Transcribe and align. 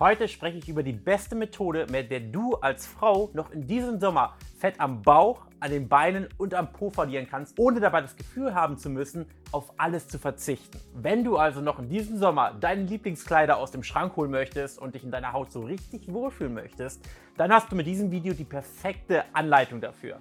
Heute 0.00 0.28
spreche 0.28 0.56
ich 0.56 0.66
über 0.66 0.82
die 0.82 0.94
beste 0.94 1.34
Methode, 1.34 1.86
mit 1.90 2.10
der 2.10 2.20
du 2.20 2.54
als 2.54 2.86
Frau 2.86 3.28
noch 3.34 3.50
in 3.50 3.66
diesem 3.66 4.00
Sommer 4.00 4.34
Fett 4.58 4.80
am 4.80 5.02
Bauch, 5.02 5.42
an 5.60 5.70
den 5.70 5.90
Beinen 5.90 6.26
und 6.38 6.54
am 6.54 6.72
Po 6.72 6.88
verlieren 6.88 7.26
kannst, 7.28 7.58
ohne 7.58 7.80
dabei 7.80 8.00
das 8.00 8.16
Gefühl 8.16 8.54
haben 8.54 8.78
zu 8.78 8.88
müssen, 8.88 9.26
auf 9.52 9.74
alles 9.76 10.08
zu 10.08 10.18
verzichten. 10.18 10.80
Wenn 10.94 11.22
du 11.22 11.36
also 11.36 11.60
noch 11.60 11.78
in 11.78 11.90
diesem 11.90 12.16
Sommer 12.16 12.54
deine 12.58 12.84
Lieblingskleider 12.84 13.58
aus 13.58 13.72
dem 13.72 13.82
Schrank 13.82 14.16
holen 14.16 14.30
möchtest 14.30 14.78
und 14.78 14.94
dich 14.94 15.04
in 15.04 15.10
deiner 15.10 15.34
Haut 15.34 15.52
so 15.52 15.60
richtig 15.64 16.10
wohlfühlen 16.10 16.54
möchtest, 16.54 17.06
dann 17.36 17.52
hast 17.52 17.70
du 17.70 17.76
mit 17.76 17.86
diesem 17.86 18.10
Video 18.10 18.32
die 18.32 18.44
perfekte 18.44 19.24
Anleitung 19.34 19.82
dafür. 19.82 20.18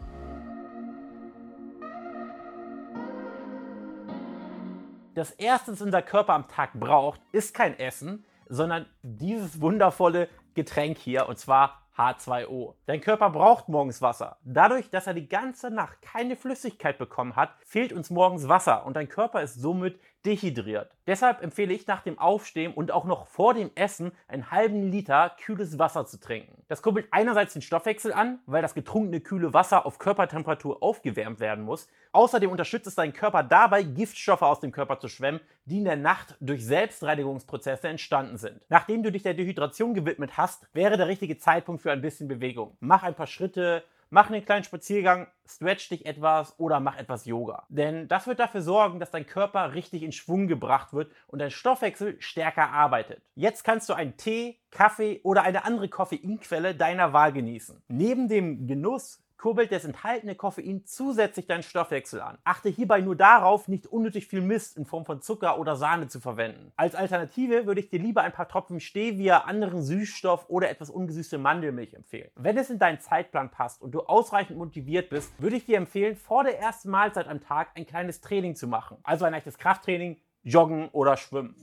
Das 5.16 5.32
erste, 5.32 5.72
was 5.72 5.82
unser 5.82 6.02
Körper 6.02 6.34
am 6.34 6.50
Tag 6.50 6.74
braucht, 6.74 7.22
ist 7.32 7.54
kein 7.54 7.80
Essen, 7.80 8.26
sondern 8.50 8.86
dieses 9.02 9.62
wundervolle 9.62 10.28
Getränk 10.56 10.98
hier, 10.98 11.30
und 11.30 11.38
zwar 11.38 11.80
H2O. 12.00 12.76
Dein 12.86 13.02
Körper 13.02 13.30
braucht 13.30 13.68
morgens 13.68 14.02
Wasser. 14.02 14.38
Dadurch, 14.46 14.90
dass 14.90 15.06
er 15.06 15.14
die 15.14 15.28
ganze 15.28 15.70
Nacht 15.70 16.02
keine 16.02 16.38
Flüssigkeit 16.38 16.98
bekommen 16.98 17.36
hat, 17.36 17.52
fehlt 17.66 17.92
uns 17.92 18.10
morgens 18.10 18.48
Wasser 18.48 18.86
und 18.86 18.96
dein 18.96 19.10
Körper 19.10 19.42
ist 19.42 19.56
somit 19.56 20.00
dehydriert. 20.26 20.96
Deshalb 21.08 21.42
empfehle 21.42 21.74
ich 21.74 21.88
nach 21.88 22.02
dem 22.02 22.18
Aufstehen 22.18 22.74
und 22.74 22.92
auch 22.92 23.06
noch 23.06 23.28
vor 23.28 23.54
dem 23.54 23.72
Essen 23.76 24.12
einen 24.28 24.50
halben 24.50 24.84
Liter 24.92 25.36
kühles 25.42 25.78
Wasser 25.80 26.06
zu 26.06 26.20
trinken. 26.20 26.64
Das 26.68 26.82
kurbelt 26.82 27.08
einerseits 27.12 27.54
den 27.54 27.62
Stoffwechsel 27.62 28.14
an, 28.14 28.40
weil 28.46 28.62
das 28.62 28.76
getrunkene 28.76 29.20
kühle 29.20 29.54
Wasser 29.54 29.86
auf 29.86 30.00
Körpertemperatur 30.00 30.82
aufgewärmt 30.82 31.40
werden 31.40 31.64
muss. 31.66 31.88
Außerdem 32.12 32.50
unterstützt 32.50 32.88
es 32.88 32.96
deinen 32.96 33.14
Körper 33.14 33.44
dabei, 33.44 33.84
Giftstoffe 33.84 34.42
aus 34.42 34.60
dem 34.60 34.72
Körper 34.72 35.00
zu 35.00 35.08
schwemmen, 35.10 35.42
die 35.70 35.78
in 35.78 35.86
der 35.86 35.96
Nacht 35.96 36.36
durch 36.40 36.66
Selbstreinigungsprozesse 36.66 37.88
entstanden 37.88 38.38
sind. 38.38 38.62
Nachdem 38.70 39.04
du 39.04 39.12
dich 39.12 39.24
der 39.24 39.36
Dehydration 39.36 39.94
gewidmet 39.94 40.38
hast, 40.38 40.68
wäre 40.74 40.98
der 40.98 41.08
richtige 41.08 41.38
Zeitpunkt 41.38 41.82
für 41.82 41.92
ein 41.92 42.02
bisschen 42.02 42.28
Bewegung. 42.28 42.76
Mach 42.80 43.04
ein 43.04 43.16
paar 43.16 43.28
Schritte, 43.28 43.84
mach 44.10 44.30
einen 44.30 44.44
kleinen 44.44 44.64
Spaziergang, 44.64 45.28
stretch 45.46 45.90
dich 45.90 46.06
etwas 46.06 46.58
oder 46.60 46.80
mach 46.80 46.98
etwas 46.98 47.26
Yoga. 47.26 47.66
Denn 47.70 48.08
das 48.08 48.28
wird 48.28 48.40
dafür 48.40 48.62
sorgen, 48.62 49.00
dass 49.00 49.12
dein 49.12 49.28
Körper 49.28 49.74
richtig 49.74 50.04
in 50.04 50.12
Schwung 50.12 50.48
gebracht 50.48 50.94
wird 50.94 51.12
und 51.28 51.40
dein 51.40 51.52
Stoffwechsel 51.52 52.20
stärker 52.20 52.72
arbeitet. 52.72 53.22
Jetzt 53.36 53.64
kannst 53.64 53.90
du 53.90 53.94
einen 53.94 54.18
Tee, 54.18 54.60
Kaffee 54.72 55.22
oder 55.24 55.44
eine 55.44 55.66
andere 55.66 55.90
Koffeinquelle 55.90 56.76
deiner 56.76 57.14
Wahl 57.14 57.32
genießen. 57.32 57.82
Neben 57.88 58.28
dem 58.28 58.68
Genuss 58.68 59.24
kurbelt 59.40 59.72
das 59.72 59.86
enthaltene 59.86 60.36
Koffein 60.36 60.86
zusätzlich 60.86 61.48
deinen 61.48 61.64
Stoffwechsel 61.64 62.22
an. 62.22 62.38
Achte 62.44 62.70
hierbei 62.70 63.02
nur 63.02 63.16
darauf, 63.16 63.68
nicht 63.68 63.88
unnötig 63.88 64.28
viel 64.28 64.42
Mist 64.42 64.78
in 64.78 64.86
Form 64.86 65.06
von 65.06 65.22
Zucker 65.22 65.58
oder 65.60 65.76
Sahne 65.76 66.08
zu 66.08 66.20
verwenden. 66.20 66.72
Als 66.76 66.94
Alternative 66.94 67.66
würde 67.66 67.80
ich 67.80 67.90
dir 67.90 68.00
lieber 68.00 68.22
ein 68.22 68.34
paar 68.34 68.50
Tropfen 68.50 68.80
Stevia, 68.80 69.40
anderen 69.40 69.82
Süßstoff 69.82 70.50
oder 70.50 70.70
etwas 70.70 70.90
ungesüßte 70.90 71.38
Mandelmilch 71.38 71.94
empfehlen. 71.94 72.30
Wenn 72.36 72.58
es 72.58 72.70
in 72.70 72.80
deinen 72.80 73.00
Zeitplan 73.00 73.50
passt 73.50 73.82
und 73.82 73.92
du 73.92 74.02
ausreichend 74.02 74.58
motiviert 74.58 75.10
bist, 75.10 75.32
würde 75.42 75.56
ich 75.56 75.66
dir 75.66 75.78
empfehlen, 75.78 76.18
vor 76.18 76.44
der 76.44 76.60
ersten 76.60 76.90
Mahlzeit 76.90 77.28
am 77.28 77.40
Tag 77.40 77.70
ein 77.76 77.86
kleines 77.86 78.20
Training 78.22 78.56
zu 78.56 78.68
machen. 78.68 78.98
Also 79.04 79.24
ein 79.26 79.34
echtes 79.34 79.58
Krafttraining, 79.58 80.18
Joggen 80.44 80.90
oder 80.90 81.16
Schwimmen. 81.16 81.56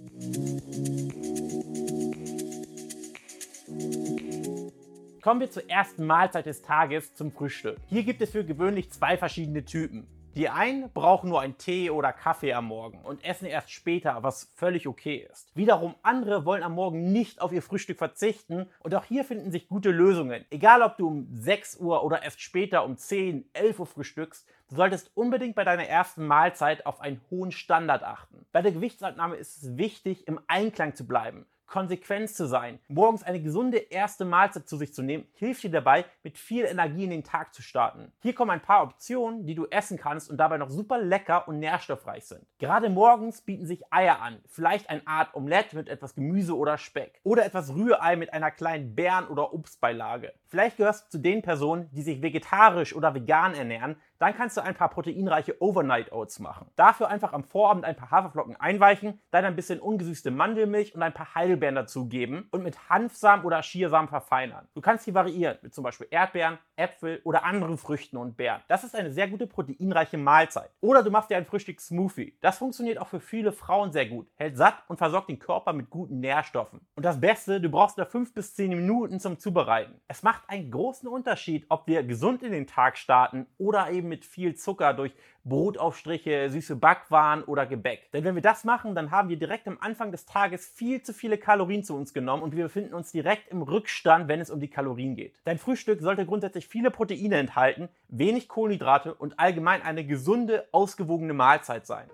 Kommen 5.27 5.41
wir 5.41 5.51
zur 5.51 5.69
ersten 5.69 6.07
Mahlzeit 6.07 6.47
des 6.47 6.63
Tages 6.63 7.13
zum 7.17 7.33
Frühstück. 7.33 7.79
Hier 7.89 8.05
gibt 8.05 8.23
es 8.23 8.31
für 8.31 8.45
gewöhnlich 8.45 8.93
zwei 8.93 9.17
verschiedene 9.19 9.65
Typen. 9.65 10.07
Die 10.37 10.49
einen 10.49 10.89
brauchen 10.93 11.31
nur 11.31 11.41
einen 11.41 11.59
Tee 11.59 11.91
oder 11.91 12.13
Kaffee 12.13 12.53
am 12.53 12.67
Morgen 12.67 13.01
und 13.03 13.25
essen 13.25 13.47
erst 13.47 13.73
später, 13.73 14.23
was 14.23 14.53
völlig 14.55 14.87
okay 14.87 15.27
ist. 15.29 15.51
Wiederum 15.57 15.97
andere 16.05 16.45
wollen 16.45 16.63
am 16.63 16.77
Morgen 16.77 17.11
nicht 17.11 17.41
auf 17.41 17.51
ihr 17.51 17.63
Frühstück 17.63 17.99
verzichten 17.99 18.69
und 18.85 18.95
auch 18.95 19.03
hier 19.03 19.25
finden 19.25 19.51
sich 19.51 19.67
gute 19.67 19.91
Lösungen. 19.91 20.45
Egal 20.51 20.81
ob 20.81 20.97
du 20.97 21.09
um 21.09 21.27
6 21.33 21.79
Uhr 21.79 22.05
oder 22.05 22.23
erst 22.23 22.41
später 22.41 22.85
um 22.85 22.97
10, 22.97 23.51
11 23.53 23.81
Uhr 23.81 23.87
frühstückst, 23.87 24.47
du 24.69 24.77
solltest 24.77 25.11
unbedingt 25.17 25.57
bei 25.57 25.65
deiner 25.65 25.89
ersten 25.89 26.25
Mahlzeit 26.25 26.87
auf 26.87 27.01
einen 27.01 27.21
hohen 27.33 27.51
Standard 27.51 28.05
achten. 28.05 28.47
Bei 28.53 28.63
der 28.63 28.71
Gewichtsabnahme 28.71 29.35
ist 29.35 29.61
es 29.61 29.77
wichtig, 29.77 30.29
im 30.29 30.39
Einklang 30.47 30.95
zu 30.95 31.05
bleiben 31.05 31.47
konsequent 31.67 32.31
zu 32.31 32.47
sein. 32.47 32.79
Morgens 32.89 33.23
eine 33.23 33.41
gesunde 33.41 33.79
erste 33.79 34.25
Mahlzeit 34.25 34.69
zu 34.69 34.77
sich 34.77 34.95
zu 34.95 35.03
nehmen, 35.03 35.27
hilft 35.35 35.63
dir 35.63 35.71
dabei, 35.71 36.05
mit 36.23 36.39
viel 36.39 36.65
Energie 36.65 37.05
in 37.05 37.11
den 37.11 37.25
Tag 37.25 37.55
zu 37.55 37.63
starten. 37.63 38.13
Hier 38.23 38.35
kommen 38.35 38.51
ein 38.51 38.63
paar 38.63 38.83
Optionen, 38.83 39.47
die 39.47 39.55
du 39.55 39.67
essen 39.67 39.99
kannst 39.99 40.31
und 40.31 40.39
dabei 40.39 40.59
noch 40.59 40.71
super 40.71 40.99
lecker 40.99 41.49
und 41.49 41.59
nährstoffreich 41.59 42.25
sind. 42.25 42.47
Gerade 42.59 42.89
morgens 42.89 43.43
bieten 43.43 43.67
sich 43.67 43.83
Eier 43.93 44.21
an, 44.21 44.41
vielleicht 44.47 44.91
eine 44.91 45.07
Art 45.07 45.35
Omelette 45.35 45.77
mit 45.77 45.89
etwas 45.89 46.15
Gemüse 46.15 46.57
oder 46.57 46.79
Speck 46.79 47.21
oder 47.23 47.45
etwas 47.45 47.75
Rührei 47.75 48.17
mit 48.17 48.33
einer 48.33 48.51
kleinen 48.51 48.95
Beeren- 48.95 49.29
oder 49.29 49.53
Obstbeilage. 49.53 50.33
Vielleicht 50.47 50.77
gehörst 50.77 51.07
du 51.07 51.11
zu 51.11 51.19
den 51.19 51.43
Personen, 51.43 51.91
die 51.93 52.03
sich 52.03 52.23
vegetarisch 52.23 52.95
oder 52.95 53.15
vegan 53.15 53.55
ernähren, 53.55 53.97
dann 54.19 54.35
kannst 54.35 54.57
du 54.57 54.63
ein 54.63 54.75
paar 54.75 54.89
proteinreiche 54.89 55.61
Overnight 55.61 56.13
Oats 56.13 56.39
machen. 56.39 56.71
Dafür 56.77 57.09
einfach 57.09 57.33
am 57.33 57.45
Vorabend 57.45 57.85
ein 57.85 57.97
paar 57.97 58.11
Haferflocken 58.11 58.57
einweichen, 58.57 59.21
dann 59.31 59.45
ein 59.45 59.57
bisschen 59.57 59.81
ungesüßte 59.81 60.31
Mandelmilch 60.31 60.95
und 60.95 61.03
ein 61.03 61.15
paar 61.15 61.35
Heidelbeeren 61.35 61.75
dazugeben 61.75 62.49
und 62.51 62.63
mit 62.63 62.89
Hanfsamen 62.89 63.45
oder 63.45 63.63
Schiersamen 63.63 64.09
verfeinern. 64.09 64.69
Du 64.75 64.81
kannst 64.81 65.05
sie 65.05 65.15
variieren 65.15 65.59
mit 65.63 65.75
zum 65.75 65.85
Beispiel 65.85 66.09
Erdbeeren, 66.11 66.59
Äpfel 66.77 67.21
oder 67.25 67.45
anderen 67.45 67.79
Früchten 67.79 68.17
und 68.17 68.37
Beeren. 68.37 68.63
Das 68.69 68.85
ist 68.85 68.95
eine 68.95 69.13
sehr 69.13 69.29
gute 69.29 69.47
proteinreiche 69.47 70.19
Mahlzeit. 70.19 70.71
Oder 70.81 71.03
du 71.03 71.11
machst 71.11 71.31
dir 71.31 71.37
ein 71.37 71.47
Frühstückssmoothie. 71.47 72.39
Das 72.41 72.59
funktioniert 72.59 72.99
auch 72.99 73.09
für 73.09 73.21
viele 73.21 73.53
Frauen 73.53 73.93
sehr 73.93 74.07
gut, 74.07 74.29
hält 74.37 74.57
satt 74.57 74.83
und 74.89 74.99
versorgt 74.99 75.29
den 75.29 75.39
Körper 75.39 75.73
mit 75.73 75.91
guten 75.91 76.21
Nährstoffen. 76.21 76.81
Und 76.95 77.05
das 77.05 77.21
Beste, 77.21 77.61
du 77.61 77.69
brauchst 77.69 77.97
nur 77.97 78.07
5 78.07 78.35
bis 78.35 78.55
10 78.55 78.71
Minuten 78.71 79.21
zum 79.21 79.39
Zubereiten. 79.39 80.01
Es 80.09 80.23
macht 80.23 80.43
einen 80.49 80.71
großen 80.71 81.09
Unterschied, 81.09 81.67
ob 81.69 81.87
wir 81.87 82.03
gesund 82.03 82.43
in 82.43 82.53
den 82.53 82.67
Tag 82.67 82.99
starten 82.99 83.47
oder 83.59 83.91
eben 83.91 84.06
mit 84.09 84.25
viel 84.25 84.55
Zucker 84.55 84.95
durch 84.95 85.13
Brotaufstriche, 85.45 86.51
süße 86.51 86.77
Backwaren 86.77 87.45
oder 87.45 87.67
Gebäck. 87.67 88.11
Denn 88.13 88.25
wenn 88.25 88.35
wir 88.35 88.43
das 88.43 88.65
machen, 88.65 88.95
dann 88.95 89.13
haben 89.13 89.29
wir 89.29 89.37
direkt 89.37 89.69
am 89.69 89.79
Anfang 89.81 90.11
des 90.11 90.27
Tages 90.27 90.67
viel 90.67 91.03
zu 91.03 91.13
viele 91.13 91.39
Kalorien 91.39 91.85
zu 91.85 91.95
uns 91.95 92.13
genommen 92.13 92.43
und 92.43 92.57
wir 92.57 92.65
befinden 92.65 92.95
uns 92.95 93.13
direkt 93.13 93.51
im 93.51 93.63
Rückstand, 93.63 94.27
wenn 94.29 94.41
es 94.41 94.51
um 94.51 94.59
die 94.59 94.69
Kalorien 94.69 95.15
geht. 95.15 95.35
Dein 95.45 95.59
Frühstück 95.59 96.01
sollte 96.01 96.27
grundsätzlich 96.27 96.67
viele 96.67 96.91
Proteine 96.91 97.37
enthalten, 97.37 97.89
wenig 98.09 98.49
Kohlenhydrate 98.49 99.15
und 99.15 99.39
allgemein 99.39 99.83
eine 99.83 100.05
gesunde, 100.05 100.67
ausgewogene 100.73 101.33
Mahlzeit 101.33 101.87
sein. 101.87 102.11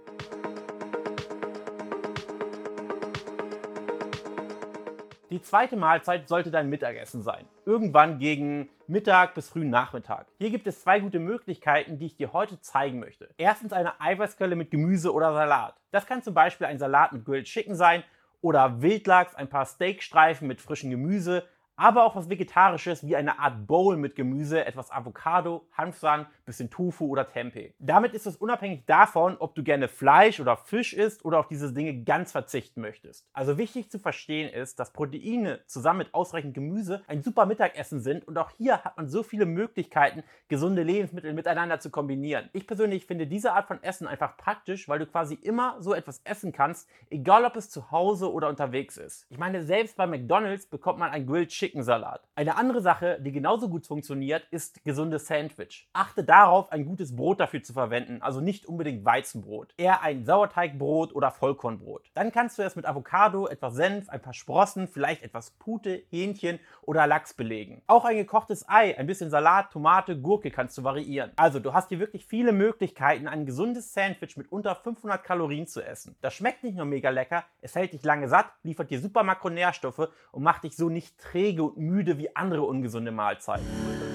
Die 5.33 5.41
zweite 5.41 5.77
Mahlzeit 5.77 6.29
sollte 6.29 6.51
dein 6.51 6.69
Mittagessen 6.69 7.23
sein. 7.23 7.47
Irgendwann 7.65 8.19
gegen 8.19 8.69
Mittag 8.87 9.33
bis 9.35 9.49
frühen 9.49 9.71
Nachmittag. 9.71 10.27
Hier 10.37 10.51
gibt 10.51 10.67
es 10.67 10.83
zwei 10.83 11.01
gute 11.01 11.21
Möglichkeiten, 11.21 11.99
die 11.99 12.05
ich 12.05 12.17
dir 12.17 12.35
heute 12.35 12.61
zeigen 12.61 13.01
möchte. 13.01 13.31
Erstens 13.39 13.73
eine 13.73 13.99
Eiweißquelle 13.99 14.57
mit 14.57 14.71
Gemüse 14.71 15.11
oder 15.11 15.33
Salat. 15.33 15.75
Das 15.91 16.05
kann 16.05 16.23
zum 16.23 16.35
Beispiel 16.35 16.67
ein 16.67 16.79
Salat 16.79 17.15
mit 17.15 17.25
Grilled 17.25 17.47
Chicken 17.47 17.75
sein 17.75 18.05
oder 18.43 18.83
Wildlachs, 18.83 19.35
ein 19.35 19.49
paar 19.49 19.65
Steakstreifen 19.65 20.47
mit 20.47 20.61
frischem 20.61 20.91
Gemüse, 20.91 21.45
aber 21.83 22.05
auch 22.05 22.15
was 22.15 22.31
Vegetarisches 22.31 23.05
wie 23.05 23.17
eine 23.17 23.41
Art 23.41 23.67
Bowl 23.67 23.97
mit 23.97 24.15
Gemüse, 24.15 24.65
etwas 24.65 24.93
Avocado, 24.93 25.67
Hanfsamen, 25.73 26.27
bisschen 26.45 26.71
Tofu 26.71 27.09
oder 27.09 27.29
Tempeh. 27.29 27.75
Damit 27.81 28.15
ist 28.15 28.25
es 28.25 28.37
unabhängig 28.37 28.87
davon, 28.87 29.37
ob 29.41 29.57
du 29.57 29.65
gerne 29.65 29.89
Fleisch 29.89 30.39
oder 30.39 30.57
Fisch 30.57 30.93
isst 30.93 31.25
oder 31.25 31.41
auf 31.41 31.49
diese 31.49 31.73
Dinge 31.73 32.05
ganz 32.05 32.31
verzichten 32.31 32.83
möchtest. 32.83 33.29
Also 33.33 33.59
wichtig 33.59 33.91
zu 33.91 33.99
verstehen 33.99 34.49
ist, 34.49 34.79
dass 34.79 34.93
Proteine 34.93 35.59
zusammen 35.67 35.99
mit 35.99 36.15
ausreichend 36.15 36.55
Gemüse 36.55 37.03
ein 37.09 37.25
super 37.25 37.47
Mittagessen 37.47 38.01
sind 38.01 38.29
und 38.29 38.39
auch 38.39 38.51
hier 38.51 38.85
hat 38.85 38.97
man 38.97 39.09
so 39.09 39.25
viele 39.25 39.45
Möglichkeiten, 39.45 40.23
gesunde 40.47 40.85
Lebensmittel 40.85 41.33
miteinander 41.33 41.81
zu 41.81 41.91
kombinieren. 41.91 42.49
Ich 42.53 42.69
persönlich 42.69 43.07
finde 43.07 43.27
diese 43.27 43.55
Art 43.55 43.67
von 43.67 43.83
Essen 43.83 44.07
einfach 44.07 44.37
praktisch, 44.37 44.89
weil 44.89 45.01
du 45.01 45.07
quasi 45.07 45.35
immer 45.35 45.79
so 45.81 45.95
etwas 45.95 46.21
essen 46.23 46.53
kannst, 46.53 46.89
egal 47.11 47.45
ob 47.45 47.57
es 47.57 47.71
zu 47.71 47.91
Hause 47.91 48.33
oder 48.33 48.49
unterwegs 48.49 48.99
ist. 48.99 49.27
Ich 49.31 49.39
meine, 49.39 49.65
selbst 49.65 49.97
bei 49.97 50.07
McDonald's 50.07 50.67
bekommt 50.67 51.01
man 51.01 51.11
ein 51.11 51.27
Grilled 51.27 51.49
Chicken 51.49 51.72
Salat. 51.81 52.29
Eine 52.35 52.57
andere 52.57 52.83
Sache, 52.83 53.19
die 53.21 53.33
genauso 53.33 53.71
gut 53.71 53.87
funktioniert, 53.87 54.47
ist 54.51 54.85
gesundes 54.85 55.27
Sandwich. 55.27 55.89
Achte 55.93 56.25
darauf, 56.25 56.71
ein 56.73 56.85
gutes 56.85 57.17
Brot 57.17 57.41
dafür 57.41 57.63
zu 57.63 57.73
verwenden, 57.73 58.21
also 58.21 58.41
nicht 58.41 58.67
unbedingt 58.67 59.05
Weizenbrot. 59.05 59.73
Eher 59.77 60.03
ein 60.03 60.25
Sauerteigbrot 60.25 61.15
oder 61.15 61.31
Vollkornbrot. 61.31 62.11
Dann 62.15 62.33
kannst 62.33 62.59
du 62.59 62.63
es 62.63 62.77
mit 62.77 62.85
Avocado, 62.85 63.47
etwas 63.47 63.75
Senf, 63.75 64.11
ein 64.11 64.21
paar 64.21 64.35
Sprossen, 64.35 64.89
vielleicht 64.89 65.23
etwas 65.23 65.53
Pute, 65.53 66.03
Hähnchen 66.11 66.59
oder 66.83 67.07
Lachs 67.07 67.33
belegen. 67.33 67.83
Auch 67.87 68.05
ein 68.05 68.17
gekochtes 68.17 68.69
Ei, 68.69 68.99
ein 68.99 69.07
bisschen 69.07 69.31
Salat, 69.31 69.73
Tomate, 69.73 70.21
Gurke 70.21 70.51
kannst 70.51 70.77
du 70.77 70.85
variieren. 70.85 71.31
Also 71.37 71.61
du 71.61 71.73
hast 71.73 71.91
hier 71.91 72.01
wirklich 72.01 72.27
viele 72.27 72.53
Möglichkeiten, 72.53 73.29
ein 73.29 73.47
gesundes 73.47 73.95
Sandwich 73.95 74.37
mit 74.37 74.51
unter 74.51 74.75
500 74.75 75.23
Kalorien 75.23 75.69
zu 75.69 75.81
essen. 75.81 76.17
Das 76.21 76.35
schmeckt 76.35 76.65
nicht 76.65 76.77
nur 76.77 76.87
mega 76.87 77.11
lecker, 77.11 77.45
es 77.61 77.77
hält 77.77 77.93
dich 77.93 78.03
lange 78.03 78.29
satt, 78.29 78.47
liefert 78.63 78.91
dir 78.91 79.01
super 79.01 79.23
Makronährstoffe 79.23 80.09
und 80.33 80.43
macht 80.43 80.65
dich 80.65 80.77
so 80.77 80.89
nicht 80.89 81.19
träge 81.19 81.52
träge 81.53 81.63
und 81.63 81.77
müde 81.77 82.19
wie 82.19 82.35
andere 82.35 82.63
ungesunde 82.63 83.11
Mahlzeiten. 83.11 84.12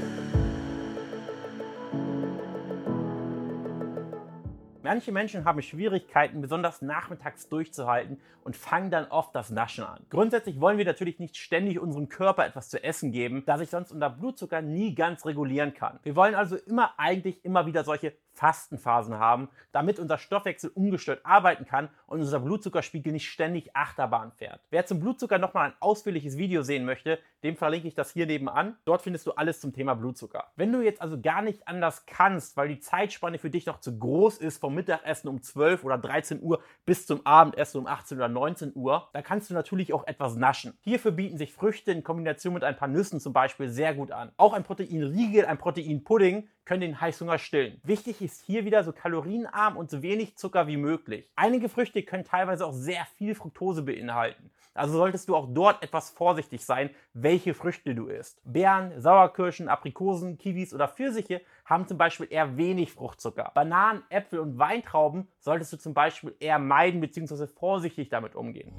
Manche 4.87 5.11
Menschen 5.11 5.43
haben 5.43 5.61
Schwierigkeiten, 5.61 6.39
besonders 6.39 6.81
nachmittags 6.81 7.49
durchzuhalten 7.49 8.21
und 8.45 8.55
fangen 8.55 8.89
dann 8.89 9.07
oft 9.07 9.35
das 9.35 9.49
Naschen 9.49 9.83
an. 9.83 10.05
Grundsätzlich 10.09 10.61
wollen 10.61 10.77
wir 10.77 10.85
natürlich 10.85 11.19
nicht 11.19 11.35
ständig 11.35 11.77
unserem 11.77 12.07
Körper 12.07 12.45
etwas 12.45 12.69
zu 12.69 12.81
essen 12.81 13.11
geben, 13.11 13.43
da 13.45 13.57
sich 13.57 13.69
sonst 13.69 13.91
unser 13.91 14.09
Blutzucker 14.09 14.61
nie 14.61 14.95
ganz 14.95 15.25
regulieren 15.25 15.73
kann. 15.73 15.99
Wir 16.03 16.15
wollen 16.15 16.35
also 16.35 16.55
immer 16.55 16.97
eigentlich 16.97 17.43
immer 17.43 17.65
wieder 17.65 17.83
solche 17.83 18.13
Fastenphasen 18.31 19.15
haben, 19.19 19.49
damit 19.73 19.99
unser 19.99 20.17
Stoffwechsel 20.17 20.69
ungestört 20.73 21.25
arbeiten 21.25 21.65
kann 21.65 21.89
und 22.05 22.21
unser 22.21 22.39
Blutzuckerspiegel 22.39 23.11
nicht 23.11 23.27
ständig 23.27 23.75
Achterbahn 23.75 24.31
fährt. 24.31 24.61
Wer 24.69 24.85
zum 24.85 25.01
Blutzucker 25.01 25.37
nochmal 25.37 25.71
ein 25.71 25.75
ausführliches 25.81 26.37
Video 26.37 26.61
sehen 26.61 26.85
möchte, 26.85 27.19
dem 27.43 27.55
verlinke 27.55 27.87
ich 27.87 27.93
das 27.93 28.11
hier 28.11 28.25
nebenan. 28.25 28.77
Dort 28.85 29.01
findest 29.01 29.27
du 29.27 29.31
alles 29.31 29.59
zum 29.59 29.73
Thema 29.73 29.93
Blutzucker. 29.93 30.45
Wenn 30.55 30.71
du 30.71 30.81
jetzt 30.81 31.01
also 31.01 31.19
gar 31.19 31.41
nicht 31.41 31.67
anders 31.67 32.05
kannst, 32.05 32.57
weil 32.57 32.67
die 32.67 32.79
Zeitspanne 32.79 33.37
für 33.37 33.49
dich 33.49 33.65
noch 33.65 33.79
zu 33.79 33.97
groß 33.97 34.37
ist, 34.37 34.59
vom 34.59 34.75
Mittagessen 34.75 35.27
um 35.27 35.41
12 35.41 35.83
oder 35.83 35.97
13 35.97 36.41
Uhr 36.41 36.61
bis 36.85 37.05
zum 37.05 37.25
Abendessen 37.25 37.79
um 37.79 37.87
18 37.87 38.17
oder 38.17 38.27
19 38.27 38.71
Uhr, 38.75 39.09
dann 39.13 39.23
kannst 39.23 39.49
du 39.49 39.53
natürlich 39.53 39.93
auch 39.93 40.07
etwas 40.07 40.35
naschen. 40.35 40.77
Hierfür 40.81 41.11
bieten 41.11 41.37
sich 41.37 41.53
Früchte 41.53 41.91
in 41.91 42.03
Kombination 42.03 42.53
mit 42.53 42.63
ein 42.63 42.75
paar 42.75 42.87
Nüssen 42.87 43.19
zum 43.19 43.33
Beispiel 43.33 43.69
sehr 43.69 43.93
gut 43.93 44.11
an. 44.11 44.31
Auch 44.37 44.53
ein 44.53 44.63
Proteinriegel, 44.63 45.45
ein 45.45 45.57
Proteinpudding 45.57 46.47
können 46.67 46.81
den 46.81 46.99
Heißhunger 46.99 47.37
stillen. 47.37 47.79
Wichtig 47.83 48.21
ist 48.21 48.41
hier 48.41 48.65
wieder 48.65 48.83
so 48.83 48.91
kalorienarm 48.91 49.77
und 49.77 49.89
so 49.89 50.01
wenig 50.01 50.35
Zucker 50.35 50.67
wie 50.67 50.75
möglich. 50.75 51.29
Einige 51.37 51.69
Früchte 51.69 52.03
können 52.03 52.25
teilweise 52.25 52.65
auch 52.65 52.73
sehr 52.73 53.05
viel 53.15 53.35
Fructose 53.35 53.83
beinhalten. 53.83 54.51
Also 54.73 54.97
solltest 54.97 55.29
du 55.29 55.35
auch 55.35 55.47
dort 55.49 55.81
etwas 55.81 56.09
vorsichtig 56.09 56.65
sein, 56.65 56.89
welche 57.13 57.53
Früchte 57.53 57.95
du 57.95 58.07
isst. 58.07 58.41
Beeren, 58.43 58.99
Sauerkirschen, 59.01 59.69
Aprikosen, 59.69 60.37
Kiwis 60.37 60.73
oder 60.73 60.89
Pfirsiche 60.89 61.41
haben 61.63 61.87
zum 61.87 61.97
Beispiel 61.97 62.27
eher 62.29 62.57
wenig 62.57 62.91
Fruchtzucker. 62.91 63.49
Bananen, 63.55 64.03
Äpfel 64.09 64.39
und 64.39 64.59
Weintrauben 64.59 65.29
solltest 65.39 65.71
du 65.71 65.77
zum 65.77 65.93
Beispiel 65.93 66.35
eher 66.39 66.59
meiden 66.59 66.99
bzw. 66.99 67.47
vorsichtig 67.47 68.09
damit 68.09 68.35
umgehen. 68.35 68.73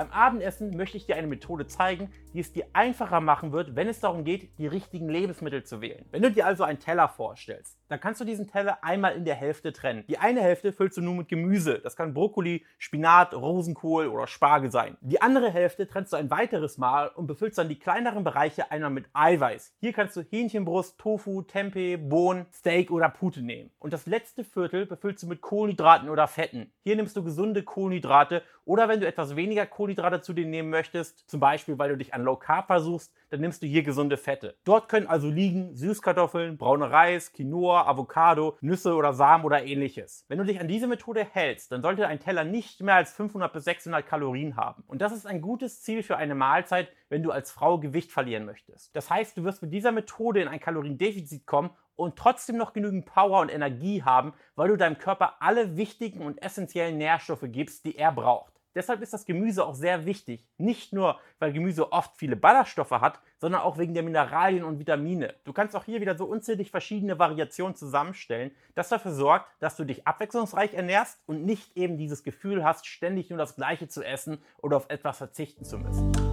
Beim 0.00 0.12
Abendessen 0.12 0.74
möchte 0.78 0.96
ich 0.96 1.04
dir 1.04 1.16
eine 1.16 1.26
Methode 1.26 1.66
zeigen, 1.66 2.10
die 2.32 2.40
es 2.40 2.54
dir 2.54 2.64
einfacher 2.72 3.20
machen 3.20 3.52
wird, 3.52 3.76
wenn 3.76 3.86
es 3.86 4.00
darum 4.00 4.24
geht, 4.24 4.56
die 4.58 4.66
richtigen 4.66 5.10
Lebensmittel 5.10 5.62
zu 5.62 5.82
wählen. 5.82 6.06
Wenn 6.10 6.22
du 6.22 6.30
dir 6.30 6.46
also 6.46 6.64
einen 6.64 6.78
Teller 6.78 7.06
vorstellst, 7.06 7.76
dann 7.88 8.00
kannst 8.00 8.18
du 8.18 8.24
diesen 8.24 8.46
Teller 8.46 8.82
einmal 8.82 9.14
in 9.14 9.26
der 9.26 9.34
Hälfte 9.34 9.74
trennen. 9.74 10.04
Die 10.08 10.16
eine 10.16 10.40
Hälfte 10.40 10.72
füllst 10.72 10.96
du 10.96 11.02
nun 11.02 11.18
mit 11.18 11.28
Gemüse. 11.28 11.80
Das 11.80 11.96
kann 11.96 12.14
Brokkoli, 12.14 12.64
Spinat, 12.78 13.34
Rosenkohl 13.34 14.06
oder 14.06 14.26
Spargel 14.26 14.70
sein. 14.70 14.96
Die 15.02 15.20
andere 15.20 15.50
Hälfte 15.50 15.86
trennst 15.86 16.14
du 16.14 16.16
ein 16.16 16.30
weiteres 16.30 16.78
Mal 16.78 17.08
und 17.08 17.26
befüllst 17.26 17.58
dann 17.58 17.68
die 17.68 17.78
kleineren 17.78 18.24
Bereiche 18.24 18.70
einmal 18.70 18.90
mit 18.90 19.04
Eiweiß. 19.12 19.74
Hier 19.80 19.92
kannst 19.92 20.16
du 20.16 20.22
Hähnchenbrust, 20.22 20.98
Tofu, 20.98 21.42
Tempeh, 21.42 21.98
Bohnen, 21.98 22.46
Steak 22.54 22.90
oder 22.90 23.10
Pute 23.10 23.42
nehmen. 23.42 23.70
Und 23.78 23.92
das 23.92 24.06
letzte 24.06 24.44
Viertel 24.44 24.86
befüllst 24.86 25.24
du 25.24 25.26
mit 25.26 25.42
Kohlenhydraten 25.42 26.08
oder 26.08 26.26
Fetten. 26.26 26.72
Hier 26.84 26.96
nimmst 26.96 27.18
du 27.18 27.22
gesunde 27.22 27.64
Kohlenhydrate 27.64 28.42
oder 28.64 28.88
wenn 28.88 29.00
du 29.00 29.06
etwas 29.06 29.34
weniger 29.34 29.66
Kohlenhydrate 29.66 29.89
zu 30.22 30.32
dir 30.32 30.46
nehmen 30.46 30.70
möchtest, 30.70 31.28
zum 31.28 31.40
Beispiel 31.40 31.78
weil 31.78 31.90
du 31.90 31.96
dich 31.96 32.14
an 32.14 32.22
Low 32.22 32.36
Carb 32.36 32.66
versuchst, 32.66 33.12
dann 33.30 33.40
nimmst 33.40 33.62
du 33.62 33.66
hier 33.66 33.82
gesunde 33.82 34.16
Fette. 34.16 34.56
Dort 34.64 34.88
können 34.88 35.06
also 35.06 35.28
liegen 35.28 35.74
Süßkartoffeln, 35.76 36.58
braune 36.58 36.90
Reis, 36.90 37.32
Quinoa, 37.32 37.86
Avocado, 37.86 38.56
Nüsse 38.60 38.94
oder 38.94 39.12
Samen 39.12 39.44
oder 39.44 39.64
ähnliches. 39.64 40.24
Wenn 40.28 40.38
du 40.38 40.44
dich 40.44 40.60
an 40.60 40.68
diese 40.68 40.86
Methode 40.86 41.24
hältst, 41.24 41.72
dann 41.72 41.82
sollte 41.82 42.06
ein 42.06 42.20
Teller 42.20 42.44
nicht 42.44 42.80
mehr 42.80 42.96
als 42.96 43.12
500 43.12 43.52
bis 43.52 43.64
600 43.64 44.06
Kalorien 44.06 44.56
haben. 44.56 44.82
Und 44.86 45.00
das 45.00 45.12
ist 45.12 45.26
ein 45.26 45.40
gutes 45.40 45.82
Ziel 45.82 46.02
für 46.02 46.16
eine 46.16 46.34
Mahlzeit, 46.34 46.88
wenn 47.08 47.22
du 47.22 47.30
als 47.30 47.50
Frau 47.50 47.78
Gewicht 47.78 48.12
verlieren 48.12 48.44
möchtest. 48.44 48.94
Das 48.96 49.10
heißt, 49.10 49.36
du 49.36 49.44
wirst 49.44 49.62
mit 49.62 49.72
dieser 49.72 49.92
Methode 49.92 50.40
in 50.40 50.48
ein 50.48 50.60
Kaloriendefizit 50.60 51.46
kommen 51.46 51.70
und 52.00 52.16
trotzdem 52.16 52.56
noch 52.56 52.72
genügend 52.72 53.04
Power 53.04 53.40
und 53.40 53.52
Energie 53.52 54.02
haben, 54.02 54.32
weil 54.56 54.68
du 54.68 54.76
deinem 54.76 54.98
Körper 54.98 55.34
alle 55.40 55.76
wichtigen 55.76 56.22
und 56.22 56.42
essentiellen 56.42 56.98
Nährstoffe 56.98 57.44
gibst, 57.44 57.84
die 57.84 57.96
er 57.96 58.10
braucht. 58.10 58.49
Deshalb 58.74 59.02
ist 59.02 59.12
das 59.12 59.24
Gemüse 59.24 59.64
auch 59.64 59.74
sehr 59.74 60.06
wichtig. 60.06 60.46
Nicht 60.56 60.92
nur, 60.92 61.18
weil 61.38 61.52
Gemüse 61.52 61.92
oft 61.92 62.16
viele 62.16 62.36
Ballaststoffe 62.36 62.90
hat, 62.90 63.20
sondern 63.38 63.62
auch 63.62 63.78
wegen 63.78 63.94
der 63.94 64.02
Mineralien 64.02 64.64
und 64.64 64.78
Vitamine. 64.78 65.34
Du 65.44 65.52
kannst 65.52 65.74
auch 65.74 65.84
hier 65.84 66.00
wieder 66.00 66.16
so 66.16 66.26
unzählig 66.26 66.70
verschiedene 66.70 67.18
Variationen 67.18 67.74
zusammenstellen, 67.74 68.52
das 68.74 68.88
dafür 68.88 69.12
sorgt, 69.12 69.46
dass 69.58 69.76
du 69.76 69.84
dich 69.84 70.06
abwechslungsreich 70.06 70.74
ernährst 70.74 71.18
und 71.26 71.44
nicht 71.44 71.76
eben 71.76 71.98
dieses 71.98 72.22
Gefühl 72.22 72.64
hast, 72.64 72.86
ständig 72.86 73.30
nur 73.30 73.38
das 73.38 73.56
Gleiche 73.56 73.88
zu 73.88 74.02
essen 74.02 74.42
oder 74.58 74.76
auf 74.76 74.86
etwas 74.88 75.18
verzichten 75.18 75.64
zu 75.64 75.78
müssen. 75.78 76.29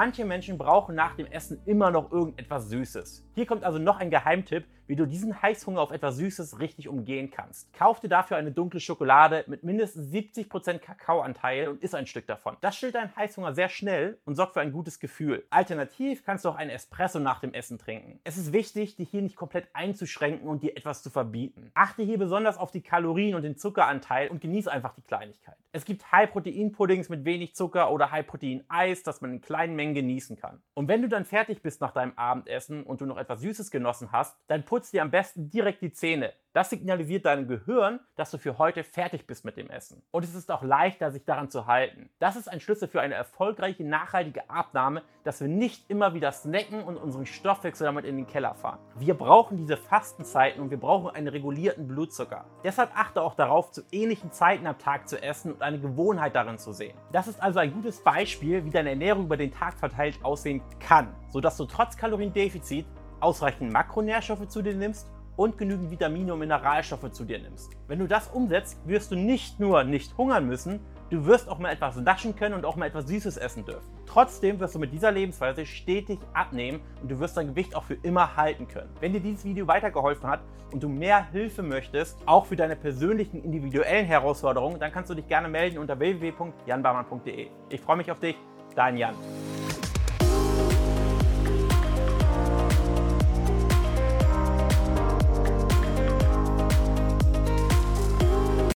Manche 0.00 0.24
Menschen 0.24 0.56
brauchen 0.56 0.94
nach 0.94 1.14
dem 1.14 1.26
Essen 1.26 1.60
immer 1.66 1.90
noch 1.90 2.10
irgendetwas 2.10 2.70
Süßes. 2.70 3.22
Hier 3.34 3.44
kommt 3.44 3.64
also 3.64 3.78
noch 3.78 3.98
ein 3.98 4.08
Geheimtipp, 4.08 4.64
wie 4.86 4.96
du 4.96 5.06
diesen 5.06 5.40
Heißhunger 5.40 5.80
auf 5.80 5.92
etwas 5.92 6.16
Süßes 6.16 6.58
richtig 6.58 6.88
umgehen 6.88 7.30
kannst. 7.30 7.72
Kauf 7.72 8.00
dir 8.00 8.08
dafür 8.08 8.38
eine 8.38 8.50
dunkle 8.50 8.80
Schokolade 8.80 9.44
mit 9.46 9.62
mindestens 9.62 10.12
70% 10.12 10.78
Kakaoanteil 10.78 11.68
und 11.68 11.80
iss 11.80 11.94
ein 11.94 12.08
Stück 12.08 12.26
davon. 12.26 12.56
Das 12.60 12.76
stillt 12.76 12.96
deinen 12.96 13.14
Heißhunger 13.14 13.54
sehr 13.54 13.68
schnell 13.68 14.18
und 14.24 14.34
sorgt 14.34 14.54
für 14.54 14.60
ein 14.60 14.72
gutes 14.72 14.98
Gefühl. 14.98 15.46
Alternativ 15.50 16.24
kannst 16.24 16.44
du 16.44 16.48
auch 16.48 16.56
einen 16.56 16.70
Espresso 16.70 17.20
nach 17.20 17.38
dem 17.38 17.54
Essen 17.54 17.78
trinken. 17.78 18.18
Es 18.24 18.36
ist 18.36 18.52
wichtig, 18.52 18.96
dich 18.96 19.10
hier 19.10 19.22
nicht 19.22 19.36
komplett 19.36 19.68
einzuschränken 19.74 20.48
und 20.48 20.64
dir 20.64 20.76
etwas 20.76 21.04
zu 21.04 21.10
verbieten. 21.10 21.70
Achte 21.74 22.02
hier 22.02 22.18
besonders 22.18 22.58
auf 22.58 22.72
die 22.72 22.82
Kalorien 22.82 23.36
und 23.36 23.42
den 23.42 23.56
Zuckeranteil 23.56 24.28
und 24.28 24.40
genieße 24.40 24.72
einfach 24.72 24.94
die 24.94 25.02
Kleinigkeit. 25.02 25.54
Es 25.70 25.84
gibt 25.84 26.10
High-Protein-Puddings 26.10 27.10
mit 27.10 27.24
wenig 27.24 27.54
Zucker 27.54 27.92
oder 27.92 28.10
High-Protein-Eis, 28.10 29.04
das 29.04 29.20
man 29.20 29.34
in 29.34 29.40
kleinen 29.40 29.76
Mengen 29.90 29.94
genießen 29.94 30.36
kann. 30.36 30.62
Und 30.74 30.88
wenn 30.88 31.02
du 31.02 31.08
dann 31.08 31.24
fertig 31.24 31.62
bist 31.62 31.80
nach 31.80 31.92
deinem 31.92 32.12
Abendessen 32.16 32.82
und 32.84 33.00
du 33.00 33.06
noch 33.06 33.16
etwas 33.16 33.40
Süßes 33.40 33.70
genossen 33.70 34.12
hast, 34.12 34.36
dann 34.46 34.64
putz 34.64 34.90
dir 34.90 35.02
am 35.02 35.10
besten 35.10 35.50
direkt 35.50 35.82
die 35.82 35.92
Zähne. 35.92 36.32
Das 36.52 36.68
signalisiert 36.68 37.26
deinem 37.26 37.46
Gehirn, 37.46 38.00
dass 38.16 38.32
du 38.32 38.38
für 38.38 38.58
heute 38.58 38.82
fertig 38.82 39.24
bist 39.24 39.44
mit 39.44 39.56
dem 39.56 39.70
Essen. 39.70 40.02
Und 40.10 40.24
es 40.24 40.34
ist 40.34 40.50
auch 40.50 40.64
leichter, 40.64 41.12
sich 41.12 41.24
daran 41.24 41.48
zu 41.48 41.66
halten. 41.66 42.10
Das 42.18 42.34
ist 42.34 42.48
ein 42.48 42.58
Schlüssel 42.58 42.88
für 42.88 43.00
eine 43.00 43.14
erfolgreiche, 43.14 43.84
nachhaltige 43.84 44.50
Abnahme, 44.50 45.02
dass 45.22 45.40
wir 45.40 45.46
nicht 45.46 45.88
immer 45.88 46.12
wieder 46.12 46.32
snacken 46.32 46.82
und 46.82 46.96
unseren 46.96 47.24
Stoffwechsel 47.24 47.84
damit 47.84 48.04
in 48.04 48.16
den 48.16 48.26
Keller 48.26 48.56
fahren. 48.56 48.80
Wir 48.96 49.14
brauchen 49.14 49.58
diese 49.58 49.76
Fastenzeiten 49.76 50.60
und 50.60 50.70
wir 50.70 50.80
brauchen 50.80 51.14
einen 51.14 51.28
regulierten 51.28 51.86
Blutzucker. 51.86 52.44
Deshalb 52.64 52.90
achte 52.98 53.22
auch 53.22 53.34
darauf, 53.36 53.70
zu 53.70 53.82
ähnlichen 53.92 54.32
Zeiten 54.32 54.66
am 54.66 54.76
Tag 54.76 55.08
zu 55.08 55.22
essen 55.22 55.52
und 55.52 55.62
eine 55.62 55.78
Gewohnheit 55.78 56.34
darin 56.34 56.58
zu 56.58 56.72
sehen. 56.72 56.98
Das 57.12 57.28
ist 57.28 57.40
also 57.40 57.60
ein 57.60 57.72
gutes 57.72 58.02
Beispiel, 58.02 58.64
wie 58.64 58.70
deine 58.70 58.90
Ernährung 58.90 59.26
über 59.26 59.36
den 59.36 59.52
Tag 59.52 59.78
verteilt 59.78 60.18
aussehen 60.24 60.62
kann, 60.80 61.14
sodass 61.28 61.56
du 61.56 61.66
trotz 61.66 61.96
Kaloriendefizit 61.96 62.86
ausreichend 63.20 63.72
Makronährstoffe 63.72 64.48
zu 64.48 64.62
dir 64.62 64.74
nimmst 64.74 65.08
und 65.40 65.56
genügend 65.56 65.90
Vitamine 65.90 66.34
und 66.34 66.40
Mineralstoffe 66.40 67.10
zu 67.12 67.24
dir 67.24 67.38
nimmst. 67.38 67.70
Wenn 67.88 67.98
du 67.98 68.06
das 68.06 68.28
umsetzt, 68.28 68.76
wirst 68.86 69.10
du 69.10 69.16
nicht 69.16 69.58
nur 69.58 69.84
nicht 69.84 70.14
hungern 70.18 70.46
müssen, 70.46 70.80
du 71.08 71.24
wirst 71.24 71.48
auch 71.48 71.58
mal 71.58 71.70
etwas 71.70 71.96
naschen 71.96 72.36
können 72.36 72.54
und 72.54 72.66
auch 72.66 72.76
mal 72.76 72.84
etwas 72.84 73.06
Süßes 73.06 73.38
essen 73.38 73.64
dürfen. 73.64 73.90
Trotzdem 74.04 74.60
wirst 74.60 74.74
du 74.74 74.78
mit 74.78 74.92
dieser 74.92 75.10
Lebensweise 75.10 75.64
stetig 75.64 76.18
abnehmen 76.34 76.80
und 77.00 77.10
du 77.10 77.18
wirst 77.20 77.38
dein 77.38 77.46
Gewicht 77.46 77.74
auch 77.74 77.84
für 77.84 77.94
immer 78.02 78.36
halten 78.36 78.68
können. 78.68 78.90
Wenn 79.00 79.14
dir 79.14 79.20
dieses 79.20 79.46
Video 79.46 79.66
weitergeholfen 79.66 80.28
hat 80.28 80.40
und 80.72 80.82
du 80.82 80.90
mehr 80.90 81.30
Hilfe 81.30 81.62
möchtest, 81.62 82.18
auch 82.26 82.44
für 82.44 82.56
deine 82.56 82.76
persönlichen 82.76 83.42
individuellen 83.42 84.04
Herausforderungen, 84.04 84.78
dann 84.78 84.92
kannst 84.92 85.08
du 85.08 85.14
dich 85.14 85.26
gerne 85.26 85.48
melden 85.48 85.78
unter 85.78 85.98
www.janbarmann.de. 85.98 87.48
Ich 87.70 87.80
freue 87.80 87.96
mich 87.96 88.10
auf 88.10 88.20
dich, 88.20 88.36
dein 88.74 88.98
Jan. 88.98 89.14